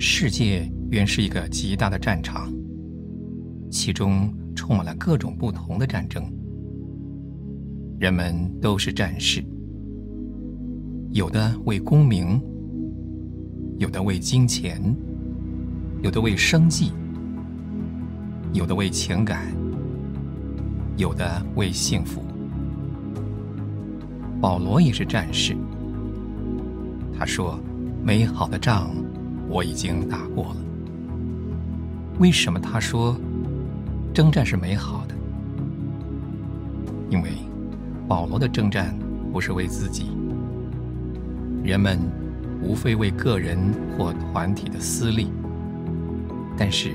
[0.00, 2.52] 世界原是一个极大的战场，
[3.68, 6.22] 其中充满了各种不同的战争，
[7.98, 9.44] 人们都是战士，
[11.10, 12.40] 有的为功名，
[13.78, 14.80] 有的为金钱，
[16.00, 16.92] 有的为生计，
[18.52, 19.52] 有的为情感，
[20.96, 22.22] 有的为幸福。
[24.40, 25.56] 保罗也是战士，
[27.18, 27.58] 他说
[28.00, 28.92] ：“美好的仗。”
[29.48, 30.56] 我已经打过了。
[32.18, 33.16] 为什么他说
[34.12, 35.14] 征战是美好的？
[37.10, 37.30] 因为
[38.06, 38.94] 保罗的征战
[39.32, 40.10] 不是为自己，
[41.62, 41.98] 人们
[42.62, 43.58] 无非为个人
[43.96, 45.30] 或团体的私利，
[46.56, 46.92] 但是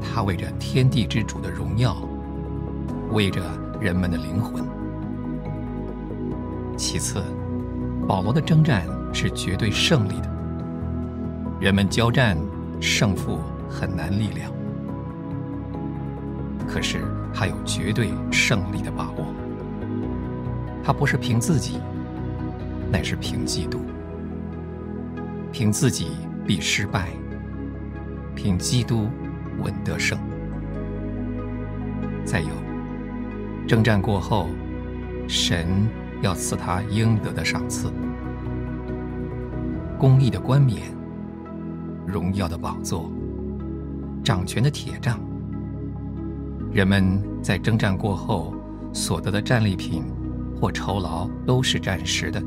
[0.00, 1.96] 他为着天地之主的荣耀，
[3.12, 3.42] 为着
[3.80, 4.64] 人们的灵魂。
[6.76, 7.22] 其次，
[8.06, 10.37] 保罗的征战是绝对胜利的。
[11.60, 12.38] 人们交战，
[12.80, 14.52] 胜负很难力量，
[16.68, 17.00] 可是
[17.34, 19.34] 他有绝对胜利的把握。
[20.84, 21.80] 他不是凭自己，
[22.92, 23.80] 乃是凭基督。
[25.50, 26.12] 凭自己
[26.46, 27.08] 必失败，
[28.36, 29.08] 凭基督
[29.60, 30.16] 稳得胜。
[32.24, 32.50] 再有，
[33.66, 34.46] 征战过后，
[35.26, 35.88] 神
[36.22, 37.90] 要赐他应得的赏赐，
[39.98, 40.96] 公义的冠冕。
[42.10, 43.12] 荣耀的宝座，
[44.24, 45.20] 掌权的铁杖。
[46.72, 48.54] 人们在征战过后
[48.94, 50.02] 所得的战利品
[50.58, 52.42] 或酬劳都是暂时的，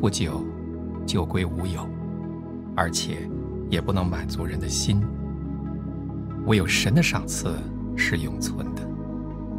[0.00, 0.44] 不久
[1.06, 1.88] 就归无有，
[2.74, 3.18] 而且
[3.68, 5.00] 也不能满足人的心。
[6.46, 7.54] 唯有神的赏赐
[7.96, 8.82] 是永存的，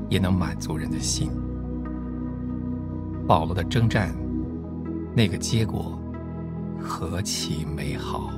[0.09, 1.30] 也能满足人的心。
[3.26, 4.14] 保罗的征战，
[5.15, 5.98] 那个结果
[6.77, 8.32] 何其美好！